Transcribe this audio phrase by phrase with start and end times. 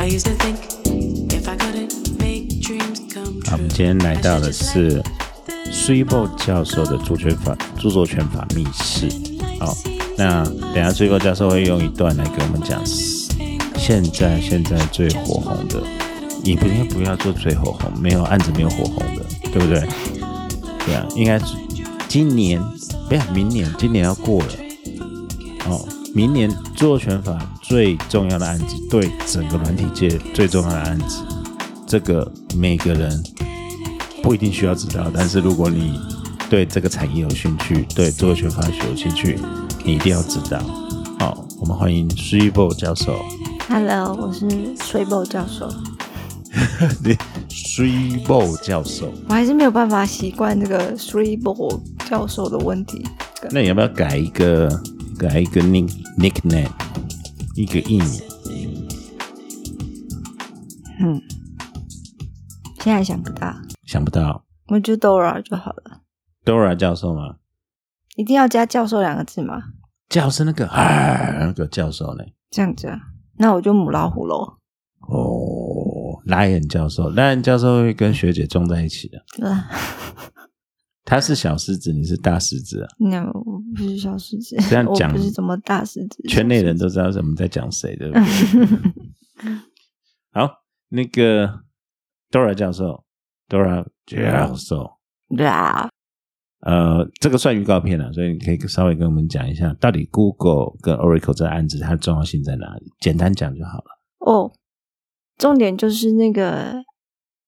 [0.00, 0.06] 好，
[3.52, 5.02] 我们今天来到的是
[5.70, 9.10] s u i b o 教授的著权法著作权法密室。
[9.58, 9.76] 好，
[10.16, 12.80] 那等一下 s u i b o 教授会用一段来给我们讲
[13.76, 15.82] 现在现在最火红的，
[16.42, 19.22] 你不应该不要做最火红，没有案子没有火红的，
[19.52, 19.86] 对不对？
[20.86, 21.44] 对啊，应该是
[22.08, 22.58] 今年
[23.06, 24.48] 不要明年，今年要过了。
[25.66, 31.22] 哦，明年著作权法最重要的案子，对整个软体界最重要的案子，
[31.86, 33.22] 这个每个人
[34.20, 36.00] 不一定需要知道，但是如果你
[36.48, 39.38] 对这个产业有兴趣，对著作权法学有兴趣，
[39.84, 40.58] 你一定要知道。
[41.20, 43.14] 好，我们欢迎 s u i b o 教授。
[43.68, 45.72] Hello，我是 s u i b o 教授。
[47.48, 53.06] Sreebo 教授，我还是没有办法习惯这个 s u i b o 教授的问题。
[53.52, 54.68] 那你要不要改一个
[55.20, 56.70] 改一个 nick nickname，
[57.54, 58.88] 一个艺名？
[60.98, 61.20] 嗯，
[62.78, 66.00] 现在想不到，想不到我就 Dora 就好了。
[66.42, 67.36] Dora 教授吗？
[68.16, 69.62] 一定要加教授两个字吗？
[70.08, 72.24] 教是那个啊，那个教授呢？
[72.50, 72.98] 这样子啊？
[73.36, 74.56] 那我就母老虎喽。
[75.00, 79.22] 哦，Lion 教授，Lion 教授会跟学姐撞在一起的。
[79.36, 79.68] 对吧？
[81.04, 82.88] 他是小狮子，你是大狮子啊。
[82.98, 86.22] 那我不是小狮子，这样讲我不是怎么大狮子。
[86.28, 88.22] 圈内人都知道我们在讲谁，对不对？
[90.32, 90.48] 好，
[90.90, 91.62] 那个
[92.30, 93.04] Dora 教授
[93.48, 94.98] ，Dora 教授，
[95.36, 95.88] 对啊，
[96.60, 102.92] 呃，这个算预告片了，所以你可以稍微跟我们讲一下，到底 Google 跟 Oracle 这个案子它的重要性在哪里？
[103.00, 103.98] 简单讲就好了。
[104.18, 104.52] 哦，
[105.38, 106.84] 重点就是那个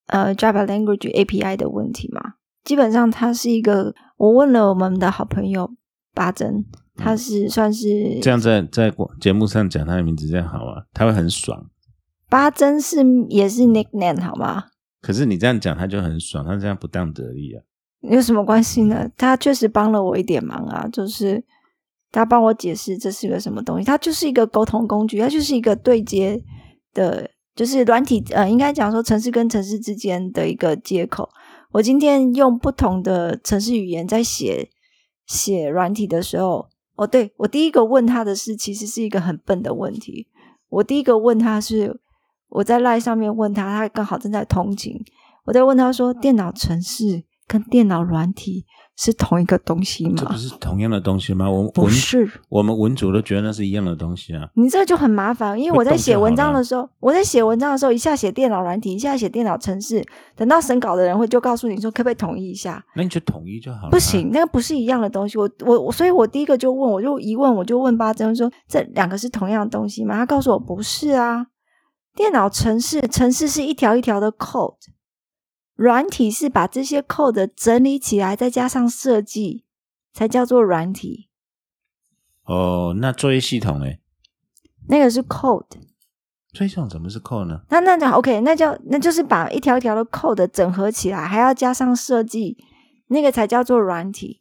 [0.06, 2.34] 呃 Java Language API 的问题嘛。
[2.64, 5.70] 基本上他是一个，我问了我们的好朋友
[6.14, 6.64] 八珍，
[6.96, 10.82] 他是算是这样在在广节目上讲他的名字，这样好吗？
[10.92, 11.66] 他会很爽。
[12.28, 14.64] 八珍是也是 nickname 好吗？
[15.00, 17.62] 可是你这样讲，他就很爽，他这样不当得利啊。
[18.02, 19.08] 有什么关系呢？
[19.16, 21.42] 他确实帮了我一点忙啊，就是
[22.10, 23.84] 他帮我解释这是个什么东西。
[23.84, 26.41] 它就是一个沟通工具，它就是一个对接
[26.94, 31.28] 的，就是软体呃，应该讲说城市跟城市之间的一个接口。
[31.72, 34.71] 我今天用不同的城市语言在写
[35.27, 40.28] 写软体的时候，哦，对我第一个问他的是，其实是一个很笨的问题。
[40.69, 42.00] 我第一个问他是
[42.49, 45.03] 我在 Line 上面问他，他刚好正在通勤，
[45.47, 48.66] 我在问他说，电脑程式跟电脑软体
[48.97, 50.34] 是同一个东西吗这不？
[50.34, 51.50] 是同样的东西吗？
[51.50, 54.48] 我们不是，我们文组都觉得那是一样的东西啊。
[54.54, 60.04] 你这就很麻烦，因为我在写文章的时候，我在写文章的时候，一下写电脑软体，一下写电脑程式，
[60.36, 62.84] 等到审稿的人会就告诉你说，可不可以统一一下？
[62.94, 63.91] 那你就统一就好了。
[63.91, 65.38] 不行，，那个不是一样的东西。
[65.38, 70.16] 我我我，所以我第一个就问，我就一问我就问八珍说，这两个是同样的东西吗？
[70.16, 71.47] 他告诉我不是啊，
[72.14, 74.75] 电脑程式程式是一条一条的 code，
[75.75, 79.65] 软体是把这些 code 整理起来，再加上设计，
[80.12, 81.28] 才叫做软体。
[82.44, 83.87] 哦，那作业系统呢？
[84.88, 85.66] 那个是 code，
[86.53, 87.62] 作业系统怎么是 code 呢？
[87.71, 92.56] 那那就 OK，那叫那就是把一条一条的 code 整合起来，还要加上设计，
[93.06, 94.41] 那个才叫做软体。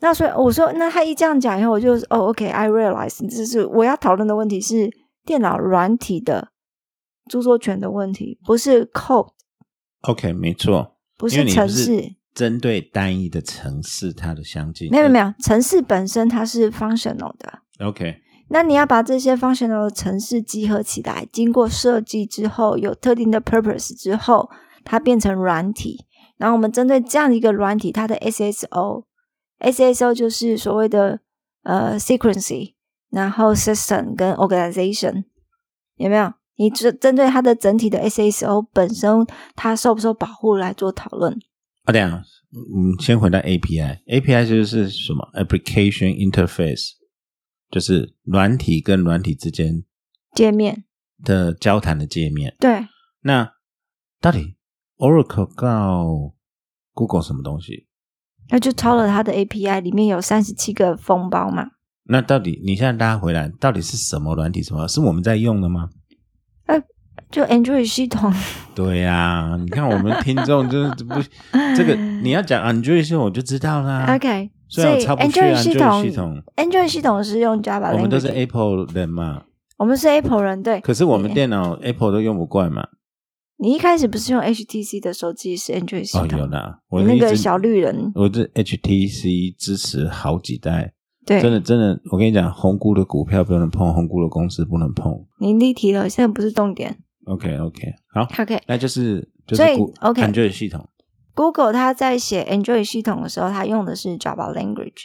[0.00, 4.88] 那所以我说，那他一这样讲以后，我就哦，OK，I、realize，这是我要讨论的问题是
[5.24, 6.52] 电脑软体的
[7.28, 9.30] 著作权的问题，不是 code，
[10.02, 12.16] OK，没错，不因为你程不是。
[12.34, 14.88] 针对单一的城市它的相近。
[14.92, 18.20] 没有没有，城市本身它是 functional 的，OK，
[18.50, 24.48] 那你要把这些 functional 的城市集合起来，经过设计之后，有特定的 purpose 之后，
[24.84, 26.06] 它变成软体。
[26.36, 31.18] 然后我们针对这样的一个软体，它的 SSO，SSO 就是所谓的
[31.64, 32.74] 呃 sequencing，
[33.10, 35.24] 然后 system 跟 organization，
[35.96, 36.32] 有没有？
[36.58, 41.32] 你只针对它的整体的 SSO 本身，它受不受保护来做讨论？
[41.84, 46.90] 啊，这样，嗯，先回到 API，API 就是什么？Application Interface，
[47.70, 49.84] 就是软体跟软体之间
[50.34, 50.84] 界面
[51.24, 52.56] 的交谈的界面。
[52.58, 52.86] 对，
[53.20, 53.52] 那
[54.20, 54.56] 到底
[54.96, 56.34] Oracle 告
[56.92, 57.86] Google 什么东西？
[58.50, 61.68] 那就抄了它的 API，里面有三十七个封包嘛。
[62.10, 64.62] 那到底你现在拉回来，到底是什么软体？
[64.62, 65.90] 什么是我们在用的吗？
[67.30, 68.32] 就 Android 系统，
[68.74, 71.14] 对呀、你看我们听众就是不
[71.76, 74.06] 这个，你要讲 Android 系统我就知道啦。
[74.14, 79.42] OK，虽然我超不去 Android 系统系统，Android 系统是用 Java，我们都是 Apple 人嘛，
[79.76, 80.80] 我们是 Apple 人，对。
[80.80, 82.86] 可是我们电脑 Apple 都用不惯嘛。
[83.58, 86.38] 你一开始不是用 HTC 的手机是 Android 系哦，统？
[86.38, 90.92] 有啦，我那个小绿人，我这 HTC 支持好几代，
[91.28, 95.26] 对，真的真的，我跟你讲，红菇的股票不能碰，红菇的公司不能碰。
[95.38, 96.98] 你离题了，现在不是重点。
[97.26, 100.88] OK OK，好，OK，那就是就是所以 OK Android 系统
[101.34, 105.04] Google 它在写 Android 系统的时候，它用的是 Java language。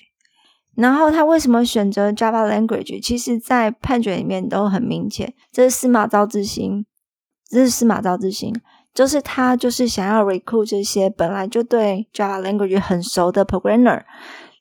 [0.76, 3.00] 然后它为什么选择 Java language？
[3.04, 6.86] 其实，在判决里面都很明显，这是司马昭之心，
[7.50, 8.56] 这是司马昭之心，
[8.92, 14.02] 就是他就是想要 recruit 这些本来就对 Java language 很熟的 programmer，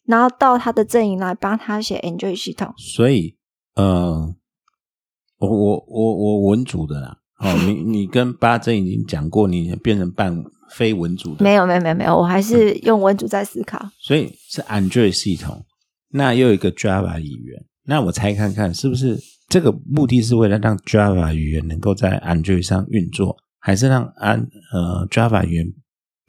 [0.04, 2.72] 然后到他的阵营来帮他写 Android 系统。
[2.76, 3.37] 所以
[3.75, 4.34] 呃，
[5.38, 7.19] 我我我我文组的啦。
[7.38, 13.84] 哦，你 你跟八珍已经讲过，你变成半非文组的，没有，没有，没有，没有，我还是用文组在思考。
[13.99, 15.64] 所以是 Android 系统，
[16.10, 25.66] 那又有一个 Java 语言，那我猜看看是不是这个目的是为了让 Java 语言能够在 Android 上运作，还是让安呃 Java 语言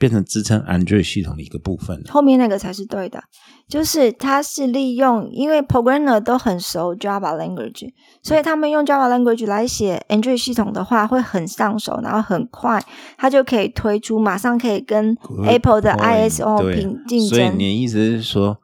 [0.03, 2.11] 变成支撑 Android 系统的一个部分呢？
[2.11, 3.23] 后面那个才是对的，
[3.69, 7.89] 就是它是利用，因为 programmer 都很熟 Java language，
[8.21, 12.83] 所以他们用 Java language 来写 Android 系统的话，会很上手，然后很快，
[13.17, 15.15] 它就可以推出，马上可以跟
[15.45, 17.57] Apple 的 ISO 对拼竞所以争。
[17.57, 18.59] 你的意思是说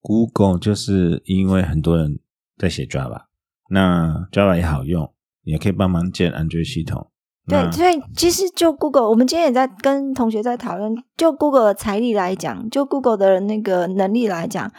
[0.00, 2.18] ，Google 就是因为很多人
[2.58, 3.26] 在写 Java，
[3.70, 5.08] 那 Java 也好用，
[5.44, 7.12] 也可以帮忙建 Android 系统。
[7.46, 14.72] 对，所以其实就 Google，我们今天也在跟同学在讨论，就 Google 的财力来讲，就 Google 的那个能力来讲，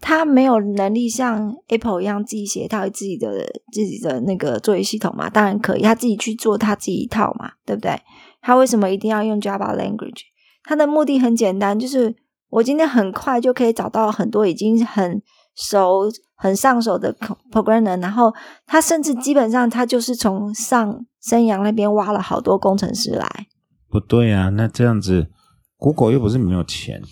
[0.00, 5.28] 它没有能力像 Apple 一样自己写一套自己的自己的那个作业系统嘛？
[5.28, 8.00] 当然可以，他自己去做他自己一套嘛，对不对？
[8.40, 10.22] 他为什么一定要用 Java language？
[10.64, 12.16] 他的目的很简单，就是
[12.48, 15.20] 我今天很快就可以找到很多已经很
[15.54, 17.14] 熟、很上手的
[17.50, 18.32] programmer，然后
[18.66, 23.46] 他甚至基本上他就是从上升阳那边挖了好多工程师来。
[23.88, 25.28] 不对啊，那这样子
[25.76, 27.02] ，Google 又不是没有钱，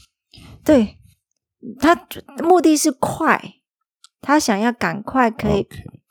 [0.65, 0.97] 对
[1.81, 2.07] 他
[2.43, 3.55] 目的是快，
[4.21, 5.67] 他想要赶快可以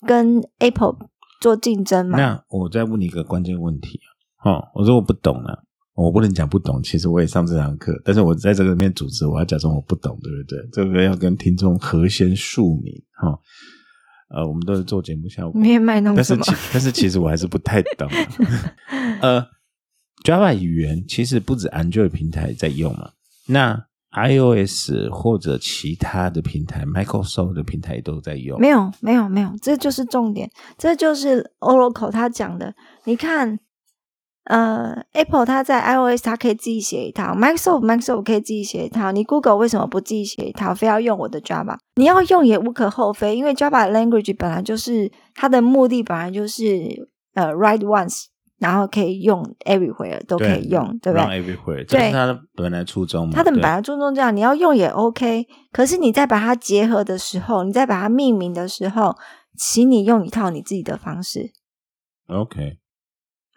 [0.05, 0.97] 跟 Apple
[1.39, 2.17] 做竞争嘛。
[2.17, 3.99] 那我再问你一个关键问题
[4.37, 5.63] 啊，哦，我说我不懂了，
[5.97, 10.69] 我不能讲不懂，其实我也上这堂课，但是我在这个里面主持，我要假装我不懂，对不对？
[10.71, 13.39] 这个要跟听众和先庶民哈、哦。
[14.29, 16.43] 呃，我们都是做节目效果，你也卖弄什么？
[16.45, 18.15] 但是其但是其实我还是不太懂、啊。
[19.23, 19.45] 呃
[20.23, 23.11] ，Java 语言其实不止 Android 平台在用嘛，
[23.47, 28.59] 那 iOS 或者其他的平台，Microsoft 的平台也都在用。
[28.59, 32.75] 没有，没有，没有，这就是重点，这就是 Oracle 他讲的。
[33.05, 33.57] 你看，
[34.49, 41.77] 呃，Apple 它在 iOS 它可以自己写一套，Microsoft Microsoft 可以自己写一套，你 Google 为什么不自己写一套，非要用我的 Java？
[41.95, 48.27] 你要用也无可厚非，因为 Java language 本来就是它的目的，本来就是呃 write once，
[48.57, 53.33] 然后可以用 everywhere 都可以用，对不让对？everywhere，这是它的本来初衷嘛。
[53.35, 59.13] 它的本来初衷这样，你要用也 OK，可是你在把它结合的时候，你在把它命名的时候，
[59.57, 61.51] 请你用一套你自己的方式。
[62.27, 62.77] OK，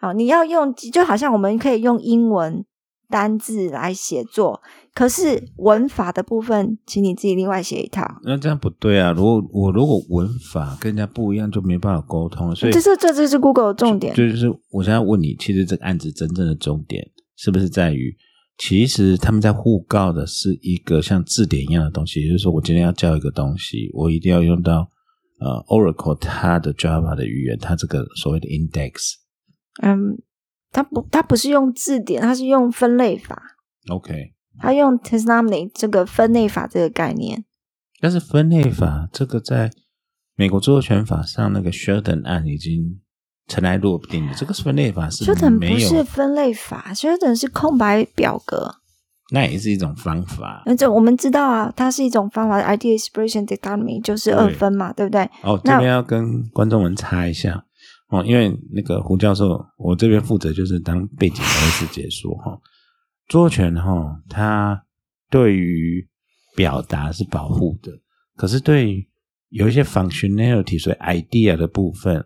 [0.01, 2.65] 好，你要用，就好像我们可以用英文
[3.07, 4.59] 单字来写作，
[4.95, 8.19] 可是文法的部分，请你自己另外写一套。
[8.23, 9.11] 那这样不对啊！
[9.11, 12.55] 如果我如果文法跟人家不一样，就没办法沟通了。
[12.55, 14.15] 所以这是这这是 Google 的重点。
[14.15, 17.07] 这就是我现在问你，其实这个案子真正的重点
[17.37, 18.17] 是不是在于，
[18.57, 24.87] 其实他们在互告的是一个像字典一样的东西，也就是说，我今天要教一个东西，我一定要用到
[25.39, 29.20] 呃 Oracle 它的 Java 的语言，它这个所谓的 index。
[29.81, 30.17] 嗯，
[30.71, 33.41] 它不，它不是用字典，它是用分类法
[33.89, 37.43] ，OK，它用 taxonomy 这个分类法这个概念。
[37.99, 39.69] 但是分类法这个在
[40.35, 42.99] 美国著作权法上那个 Sheldon 案已经
[43.47, 48.75] 尘埃落定了，这个分类法是修等不是分类法，，Sheldon 是空白表格。
[49.33, 50.61] 那也是一种方法。
[50.65, 55.21] 那这我们知道啊，它是一种方法，idea expression dichotomy 就是二分嘛，对不对？
[55.43, 57.63] 哦，这边要跟观众们插一下
[58.11, 62.59] 哦，因为那个胡教授，我这边负责就是当背景的是解说哈。
[63.27, 64.83] 著作权哈，它
[65.29, 66.05] 对于
[66.53, 67.89] 表达是保护的，
[68.35, 69.07] 可是对于
[69.47, 72.17] 有一些 functionality，所以 idea 的部分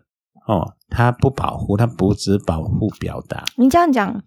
[0.48, 3.44] 哦，它不保护，它不只保护表达。
[3.56, 4.24] 你这样讲，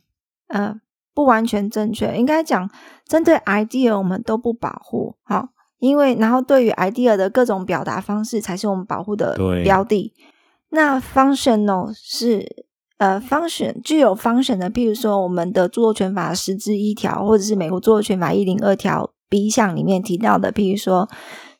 [0.47, 0.73] 呃，
[1.13, 2.71] 不完全正确，应该讲
[3.05, 5.49] 针对 idea 我们都不保护，好，
[5.79, 10.13] 因为然后对于 idea 的各种表达方式才是我们保护的对标的。
[10.69, 12.65] 那 functional 是
[12.97, 21.09] 呃 function 具有 function 的，譬如说我们的著作权法十之一条，或者是美国著作权法一零二条 B 项里面提到的，譬如说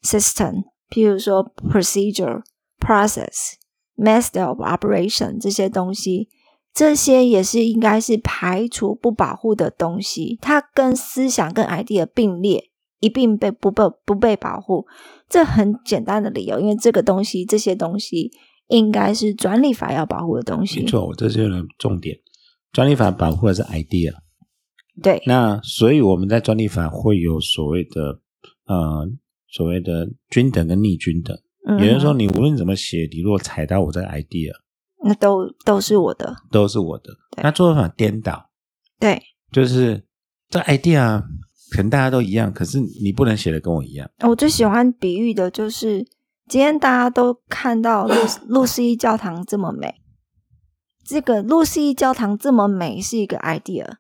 [0.04, 2.42] system，譬如说 procedure、
[2.80, 3.54] process、
[3.98, 6.30] method of operation 这些东西，
[6.74, 14.86] 这些也是应该是排除不保护的东西，它跟思想跟 idea 并列，一并被不被不被保护。
[15.28, 18.32] 这很简单的理由，因为这个东西这些东西
[18.70, 20.86] 应该是专利法要保护的东西没。
[20.88, 22.18] 错，我这就是重点。
[22.72, 24.14] 专利法保护的是 idea，
[25.02, 28.20] 对，那所以我们在专利法会有所谓的
[28.66, 29.10] 呃
[29.48, 31.36] 所谓的均等跟逆均等，
[31.68, 34.52] 嗯也就是说，你无论怎么写，你如果踩到我这个 idea，
[35.04, 36.36] 那都都是我的。
[36.52, 37.06] 都是我的。
[37.36, 38.50] 对那做法颠倒，
[39.00, 39.20] 对，
[39.52, 40.06] 就是
[40.48, 41.20] 这 idea
[41.72, 44.08] 可能大家都一样，可是你不能写的跟我一样。
[44.28, 46.06] 我最喜欢比喻的就是，
[46.50, 48.16] 今天大家都看到路
[48.48, 50.02] 路斯教堂这么美，
[51.06, 53.98] 这个路斯伊教堂这么美是一个 idea。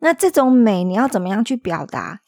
[0.00, 2.22] 那这种美你要怎么样去表达？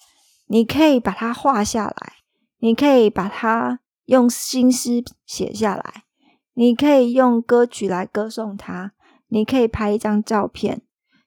[0.46, 2.12] 你可以把它画下来，
[2.60, 6.04] 你可以把它用心思写下来，
[6.54, 8.92] 你可以用歌曲来歌颂它，
[9.26, 10.82] 你可以拍一张照片。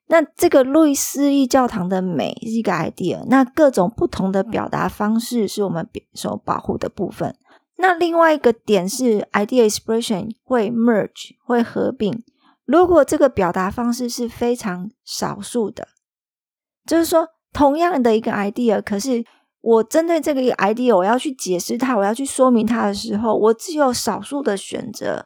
[0.07, 7.35] 那这个路易斯一教堂的美是一个 idea，那各种不同的表达方式是我们比所保护的部分。
[7.77, 12.23] 那另外一个点是 idea expression 会 merge 会合并。
[12.65, 15.87] 如果这个表达方式是非常少数的，
[16.85, 19.25] 就是说同样的一个 idea，可是
[19.59, 25.25] 我针对这个 idea，我要去解释它，我要去说明它的时候，我只有少数的选择。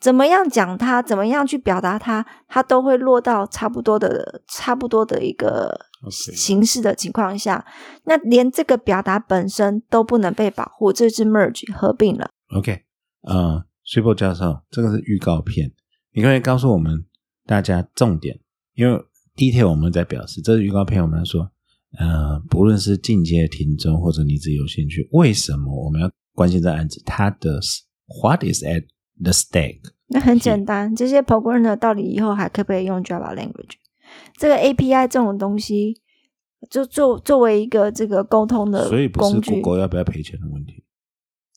[0.00, 7.64] 怎么样讲它，怎么样去表达它，它都会落到差不多的、差不多的一个形式的情况下，
[8.04, 12.30] 那连这个表达本身都不能被保护，这是 merge 合并了。
[12.56, 12.82] OK，
[13.22, 15.72] 呃 s u p e 教授，这个是预告片，
[16.12, 17.04] 你可以告诉我们
[17.46, 18.38] 大家重点，
[18.74, 19.00] 因为
[19.36, 21.50] detail 我们在表示，这是预告片，我们要说，
[21.98, 27.02] 呃，不论是进阶的听众或者你自己有兴趣，为什么我们要关心这案子？
[27.04, 27.60] 它的
[28.22, 28.84] What is at
[29.22, 29.80] the stake？
[30.08, 33.76] 那很简单，这些 programmer 到底以后还可不可以用 Java language？
[34.36, 36.00] 这个 API 这种东西，
[36.70, 40.84] 就作作为一个这个沟通的所以不是，Google 要不要赔钱的问题。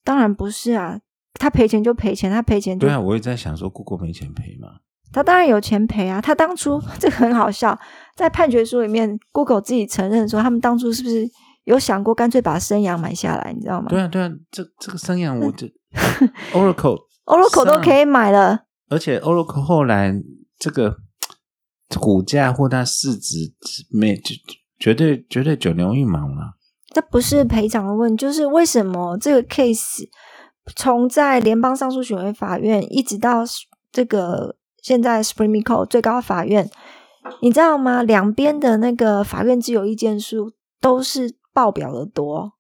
[0.04, 1.00] 当然不是啊。
[1.38, 4.70] 他赔钱就赔钱，他赔钱就对啊，我也在想说，Google 没钱赔嘛？
[5.12, 6.22] 他当然有钱赔啊！
[6.22, 7.78] 他当初这个很好笑，
[8.16, 11.30] 在判决书里面，Google 自己承认说，他们当初是不是
[11.66, 15.68] 有想过干脆把生阳买下来，你知道吗对啊，对啊，这这个生养我这
[16.56, 20.14] Oracle？Oracle 都可以买了，而且 Oracle 后来
[20.58, 20.96] 这个
[22.00, 23.54] 股价或它市值
[23.89, 24.36] 没绝
[24.77, 26.56] 绝对绝对九牛一毛了。
[26.94, 30.08] 这不是赔偿的问，就是为什么这个 case
[30.75, 33.44] 从在联邦上诉巡回法院一直到
[33.92, 36.70] 这个现在 Supreme Court 最高法院，
[37.42, 38.01] 你知道吗？
[38.04, 42.54] 两边的那个法院只有意见书都是爆表的多。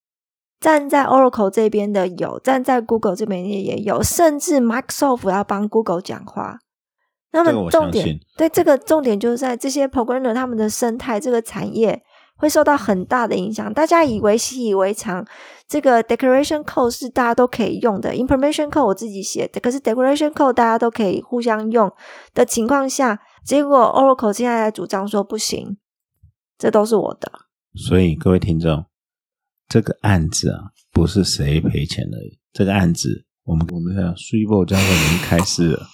[0.59, 6.59] 站在 Oracle 这边的有，站在 Google 这边的也有，甚至 Microsoft 要帮 Google 讲话。
[7.43, 12.01] 那么重点对这个重点就是在这些 programmer 他们的生态，这个产业
[12.37, 13.73] 会受到很大的影响。
[13.73, 15.25] 大家以为习以为常，
[15.67, 21.91] 这个 declaration code 是大家都可以用的，information code 我自己写的，可是 declaration code 大家都可以互相用
[22.33, 25.77] 的情况下，结果 Oracle 现在在主张说不行，
[26.57, 27.31] 这都是我的。
[27.75, 28.85] 所以各位听众，
[29.67, 32.39] 这个案子啊，不是谁赔钱而已。
[32.53, 35.85] 这个案子，我们我们的 s u p e 教授已经开始了。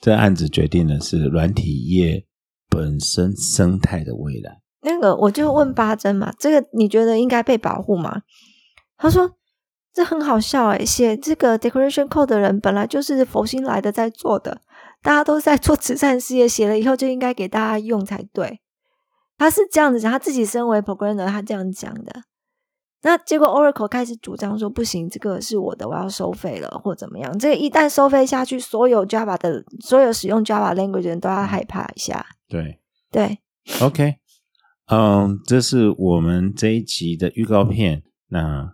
[0.00, 2.24] 这案子决定的是软体业
[2.68, 4.60] 本身生态的未来。
[4.82, 8.22] 那个我就问八珍嘛，这个你觉得应该被保护吗？
[8.96, 9.32] 他说
[9.92, 14.60] 这很好笑诶，写这个 decoration code 的人本来就是佛心来的在做的，
[15.02, 18.60] 大家都在做慈善事业，写了以后就应该给大家用才对。
[19.36, 22.22] 他是这样子讲，他自己身为 programmer，他这样讲的。
[23.02, 27.38] 那结果 Oracle 开始主张说不行，这个是我的，我要收费了，或怎么样？
[27.38, 32.26] 这个一旦收费下去，所有 Java 的所有使用 Java language 的人都要害怕一下。
[32.48, 32.80] 对
[33.12, 33.38] 对
[33.80, 34.16] ，，OK，
[34.90, 38.02] 嗯，这是我们这一集的预告片。
[38.30, 38.72] 那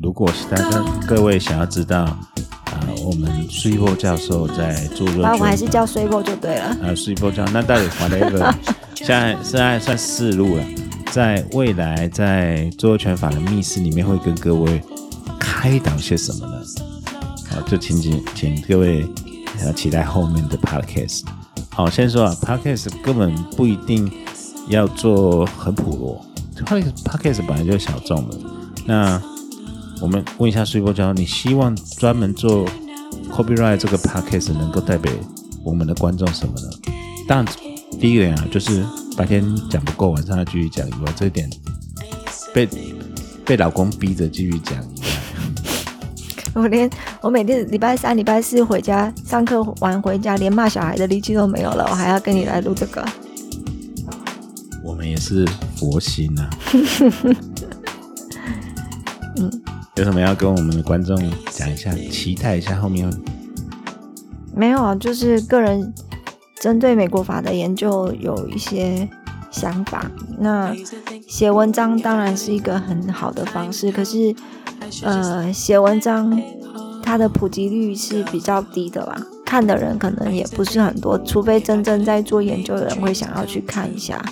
[0.00, 6.64] 如果大家各位想要知道啊、我们 s u p e 教授在著作啊，权我还是叫 s u p e 就对了。
[6.64, 8.54] 啊 s u p e 教，那到底 whatever，
[8.94, 10.64] 现在现在算四路了。
[11.12, 14.82] 在未来，在著作权法的密室里面，会跟各位
[15.38, 16.54] 开导些什么呢？
[17.50, 19.06] 好，就请请请各位
[19.60, 21.24] 呃期待后面的 podcast。
[21.68, 24.10] 好，先说啊，podcast 根本不一定
[24.68, 26.26] 要做很普罗
[26.64, 28.38] ，podcast podcast 本来就是小众的。
[28.86, 29.20] 那
[30.00, 32.66] 我们问一下睡波教，你希望专门做
[33.30, 35.10] copyright 这个 podcast 能够带给
[35.62, 36.70] 我们的观众什么呢？
[37.28, 37.54] 当然，
[38.00, 38.82] 第一个啊，就是
[39.16, 41.48] 白天讲不够，晚上要继续讲以外，这一点
[42.52, 42.68] 被
[43.44, 45.06] 被老公逼着继续讲以外，
[46.54, 46.90] 我连
[47.20, 53.04] 我每天礼拜三、礼拜四回家上课完回家，连骂小孩的力气都没有了，我还要跟你来录这个。
[54.82, 56.50] 我们也是佛心呐、
[59.36, 59.62] 嗯，
[59.96, 61.16] 有什么要跟我们的观众
[61.50, 63.08] 讲一下，期待一下后面
[64.54, 65.94] 没有啊，就是个人
[66.62, 69.08] 针对美国法的研究有一些
[69.50, 70.08] 想法。
[70.38, 70.72] 那
[71.26, 74.32] 写文章当然是一个很好的方式，可是
[75.02, 76.40] 呃，写文章
[77.02, 84.24] 它的普及率是比较低的啦，看的人可能也不是很多，除非真正在做研究的人会想要去看一下。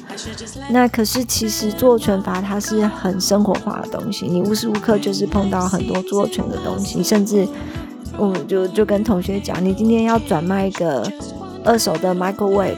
[0.70, 7.48] 那可是其实著作权法它是很生活化的东西，你无时无刻就是碰到很多著作权的东西，甚至。
[8.18, 11.10] 我就就跟同学讲，你今天要转卖一个
[11.64, 12.76] 二手的 microwave，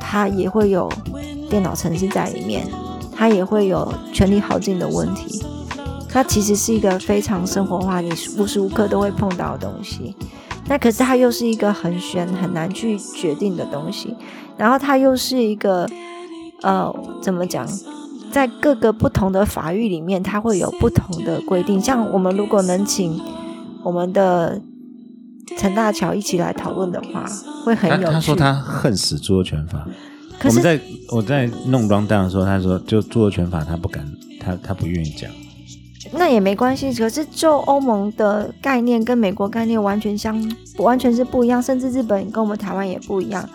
[0.00, 0.90] 它也会有
[1.48, 2.66] 电脑程式在里面，
[3.14, 5.44] 它也会有权力耗尽的问题。
[6.08, 10.14] 它其实是一个非常生活化，你无时无刻都会碰到的东西。
[10.66, 14.16] 那可是它又是一个很玄、很难去决定的东西。
[14.56, 15.88] 然后它又是一个
[16.62, 17.66] 呃，怎么讲，
[18.32, 21.80] 在各个不同的法域里面，它会有不同的规定。
[21.80, 23.20] 像我们如果能请。
[23.84, 24.60] 我们的
[25.58, 27.24] 陈大乔一起来讨论的话，
[27.64, 28.12] 会很有趣。
[28.12, 29.86] 他说他恨死著作权法。
[30.44, 34.06] 我们在我在弄装档的时候，他说就著作权法他不敢，
[34.40, 35.30] 他他不愿意讲。
[36.12, 40.36] 那也没关系，可是就欧盟的概念跟美国概念完全相，
[40.78, 43.48] 完全是不一样，甚至日本跟我们台湾也不一样。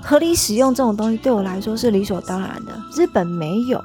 [0.00, 3.82] 合理使用这种东西对我来说是理所当然的，日本没有，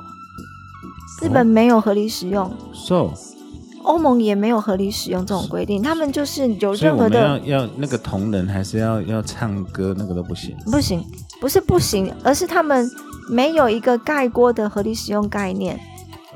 [1.21, 2.49] 日本没有合理使用。
[2.73, 3.11] So。
[3.83, 10.55] 欧盟也没有合理使用这种规定，他们就是有任何的要要那个同人还是要要唱歌，那个都不行。
[10.71, 11.05] 不行，
[11.39, 12.89] 不是不行，而是他们
[13.29, 15.79] 没有一个盖锅的合理使用概念，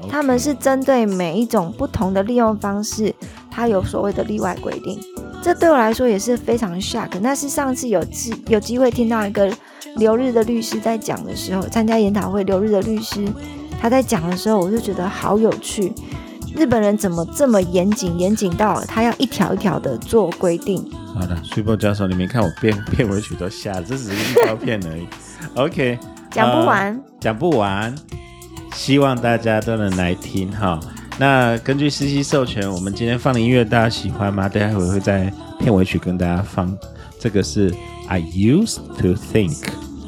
[0.09, 3.13] 他们是针对每一种不同的利用方式，
[3.49, 4.99] 它有所谓的例外规定。
[5.41, 7.09] 这对我来说也是非常 shock。
[7.21, 9.49] 那是上次有机有机会听到一个
[9.95, 13.25] 留日的律师在讲的时候，参加研讨会，留日的律师
[13.79, 15.93] 他在讲的时候，我就觉得好有趣。
[16.57, 18.17] 日本人怎么这么严谨？
[18.17, 20.83] 严谨到他要一条一条的做规定。
[21.13, 25.07] 好的，水波教授，你没看我片片尾曲都下，这只是预告片而已。
[25.53, 25.99] OK，
[26.31, 27.93] 讲不完，讲不完，
[28.73, 30.79] 希望大家都能来听哈。
[31.19, 34.49] 那根据 CC 授权，我们今天放的音乐大家喜欢吗？
[34.49, 36.75] 待会会在片尾曲跟大家放。
[37.19, 37.71] 这个是
[38.07, 39.63] I used to think，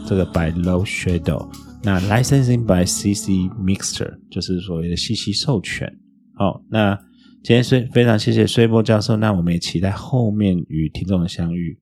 [0.07, 1.47] 这个 by Low Shadow。
[1.83, 5.91] 那 Licensing by CC Mixer，就是所谓的 CC 授权。
[6.39, 6.95] 好，那
[7.43, 11.81] 今天是非常谢谢睡波教授，那我们也期待后面与听众的相遇。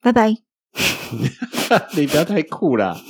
[0.00, 0.34] 拜拜。
[1.96, 3.00] 你不要太酷了。